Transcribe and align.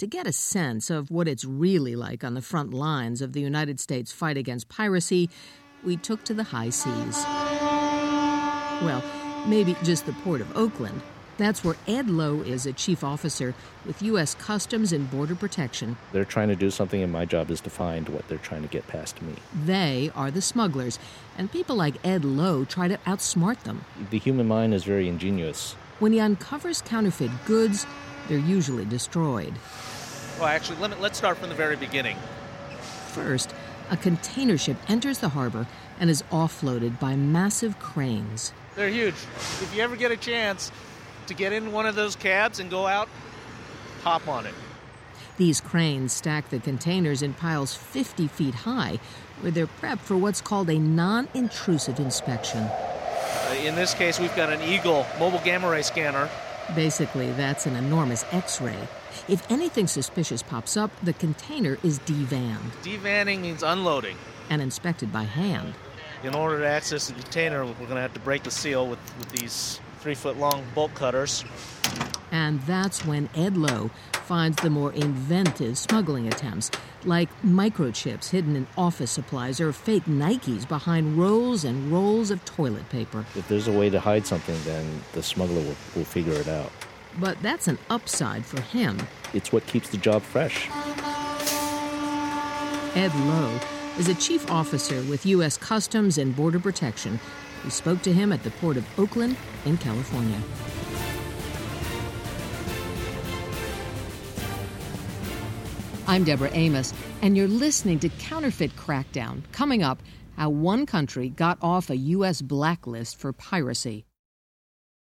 To 0.00 0.06
get 0.06 0.26
a 0.26 0.32
sense 0.32 0.88
of 0.88 1.10
what 1.10 1.28
it's 1.28 1.44
really 1.44 1.94
like 1.94 2.24
on 2.24 2.32
the 2.32 2.40
front 2.40 2.72
lines 2.72 3.20
of 3.20 3.34
the 3.34 3.40
United 3.42 3.78
States 3.78 4.10
fight 4.10 4.38
against 4.38 4.70
piracy, 4.70 5.28
we 5.84 5.98
took 5.98 6.24
to 6.24 6.32
the 6.32 6.42
high 6.42 6.70
seas. 6.70 7.22
Well, 8.82 9.04
maybe 9.46 9.76
just 9.82 10.06
the 10.06 10.14
port 10.24 10.40
of 10.40 10.56
Oakland. 10.56 11.02
That's 11.36 11.62
where 11.62 11.76
Ed 11.86 12.08
Lowe 12.08 12.40
is 12.40 12.64
a 12.64 12.72
chief 12.72 13.04
officer 13.04 13.54
with 13.84 14.00
U.S. 14.00 14.34
Customs 14.36 14.94
and 14.94 15.10
Border 15.10 15.34
Protection. 15.34 15.98
They're 16.12 16.24
trying 16.24 16.48
to 16.48 16.56
do 16.56 16.70
something, 16.70 17.02
and 17.02 17.12
my 17.12 17.26
job 17.26 17.50
is 17.50 17.60
to 17.60 17.68
find 17.68 18.08
what 18.08 18.26
they're 18.26 18.38
trying 18.38 18.62
to 18.62 18.68
get 18.68 18.88
past 18.88 19.20
me. 19.20 19.34
They 19.66 20.10
are 20.14 20.30
the 20.30 20.40
smugglers, 20.40 20.98
and 21.36 21.52
people 21.52 21.76
like 21.76 22.02
Ed 22.06 22.24
Lowe 22.24 22.64
try 22.64 22.88
to 22.88 22.96
outsmart 23.06 23.64
them. 23.64 23.84
The 24.08 24.18
human 24.18 24.48
mind 24.48 24.72
is 24.72 24.84
very 24.84 25.10
ingenious. 25.10 25.74
When 25.98 26.12
he 26.12 26.20
uncovers 26.20 26.80
counterfeit 26.80 27.32
goods, 27.44 27.84
they're 28.28 28.38
usually 28.38 28.84
destroyed. 28.84 29.52
Well, 30.40 30.48
actually, 30.48 30.78
let 30.78 30.90
me, 30.90 30.96
let's 30.98 31.18
start 31.18 31.36
from 31.36 31.50
the 31.50 31.54
very 31.54 31.76
beginning. 31.76 32.16
First, 33.08 33.54
a 33.90 33.96
container 33.98 34.56
ship 34.56 34.78
enters 34.88 35.18
the 35.18 35.28
harbor 35.28 35.66
and 35.98 36.08
is 36.08 36.22
offloaded 36.30 36.98
by 36.98 37.14
massive 37.14 37.78
cranes. 37.78 38.54
They're 38.74 38.88
huge. 38.88 39.12
If 39.36 39.70
you 39.76 39.82
ever 39.82 39.96
get 39.96 40.12
a 40.12 40.16
chance 40.16 40.72
to 41.26 41.34
get 41.34 41.52
in 41.52 41.72
one 41.72 41.84
of 41.84 41.94
those 41.94 42.16
cabs 42.16 42.58
and 42.58 42.70
go 42.70 42.86
out, 42.86 43.10
hop 44.02 44.26
on 44.28 44.46
it. 44.46 44.54
These 45.36 45.60
cranes 45.60 46.14
stack 46.14 46.48
the 46.48 46.58
containers 46.58 47.20
in 47.20 47.34
piles 47.34 47.74
50 47.74 48.26
feet 48.28 48.54
high, 48.54 48.98
where 49.42 49.52
they're 49.52 49.66
prepped 49.66 50.00
for 50.00 50.16
what's 50.16 50.40
called 50.40 50.70
a 50.70 50.78
non 50.78 51.28
intrusive 51.34 52.00
inspection. 52.00 52.60
Uh, 52.60 53.56
in 53.62 53.74
this 53.74 53.92
case, 53.92 54.18
we've 54.18 54.34
got 54.36 54.50
an 54.50 54.62
Eagle 54.62 55.06
mobile 55.18 55.40
gamma 55.44 55.68
ray 55.68 55.82
scanner. 55.82 56.30
Basically, 56.74 57.30
that's 57.32 57.66
an 57.66 57.76
enormous 57.76 58.24
X 58.32 58.62
ray. 58.62 58.88
If 59.28 59.48
anything 59.50 59.86
suspicious 59.86 60.42
pops 60.42 60.76
up, 60.76 60.90
the 61.02 61.12
container 61.12 61.78
is 61.82 61.98
devanned 62.00 62.70
Devanning 62.82 63.40
means 63.40 63.62
unloading. 63.62 64.16
and 64.48 64.60
inspected 64.62 65.12
by 65.12 65.24
hand. 65.24 65.74
In 66.22 66.34
order 66.34 66.58
to 66.58 66.66
access 66.66 67.08
the 67.08 67.14
container, 67.14 67.64
we're 67.64 67.72
going 67.74 67.94
to 67.94 68.00
have 68.00 68.14
to 68.14 68.20
break 68.20 68.42
the 68.42 68.50
seal 68.50 68.86
with, 68.86 68.98
with 69.18 69.30
these 69.30 69.80
three 70.00 70.14
foot 70.14 70.36
long 70.38 70.64
bolt 70.74 70.94
cutters. 70.94 71.44
And 72.32 72.60
that's 72.62 73.04
when 73.04 73.28
Ed 73.34 73.56
Lowe 73.56 73.90
finds 74.12 74.56
the 74.62 74.70
more 74.70 74.92
inventive 74.92 75.76
smuggling 75.76 76.28
attempts, 76.28 76.70
like 77.04 77.28
microchips 77.42 78.28
hidden 78.30 78.54
in 78.54 78.66
office 78.78 79.10
supplies 79.10 79.60
or 79.60 79.72
fake 79.72 80.04
Nikes 80.04 80.68
behind 80.68 81.18
rolls 81.18 81.64
and 81.64 81.90
rolls 81.90 82.30
of 82.30 82.44
toilet 82.44 82.88
paper. 82.90 83.24
If 83.34 83.48
there's 83.48 83.66
a 83.66 83.72
way 83.72 83.90
to 83.90 83.98
hide 83.98 84.26
something, 84.26 84.56
then 84.64 85.00
the 85.12 85.22
smuggler 85.22 85.60
will, 85.60 85.76
will 85.96 86.04
figure 86.04 86.34
it 86.34 86.46
out. 86.48 86.70
But 87.18 87.40
that's 87.42 87.68
an 87.68 87.78
upside 87.88 88.44
for 88.46 88.60
him. 88.60 88.98
It's 89.34 89.52
what 89.52 89.66
keeps 89.66 89.88
the 89.88 89.96
job 89.96 90.22
fresh. 90.22 90.68
Ed 92.96 93.14
Lowe 93.14 93.60
is 93.98 94.08
a 94.08 94.14
chief 94.14 94.50
officer 94.50 95.02
with 95.02 95.26
U.S. 95.26 95.56
Customs 95.56 96.18
and 96.18 96.34
Border 96.34 96.58
Protection. 96.60 97.20
We 97.64 97.70
spoke 97.70 98.02
to 98.02 98.12
him 98.12 98.32
at 98.32 98.42
the 98.42 98.50
port 98.52 98.76
of 98.76 98.86
Oakland 98.98 99.36
in 99.64 99.76
California. 99.76 100.40
I'm 106.06 106.24
Deborah 106.24 106.50
Amos, 106.52 106.92
and 107.22 107.36
you're 107.36 107.46
listening 107.46 108.00
to 108.00 108.08
Counterfeit 108.08 108.74
Crackdown. 108.74 109.42
Coming 109.52 109.84
up, 109.84 110.02
how 110.36 110.50
one 110.50 110.84
country 110.84 111.28
got 111.28 111.58
off 111.62 111.90
a 111.90 111.96
U.S. 111.96 112.42
blacklist 112.42 113.20
for 113.20 113.32
piracy. 113.32 114.06